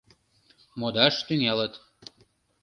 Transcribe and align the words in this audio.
Модаш 0.79 1.15
тӱҥалыт. 1.27 1.73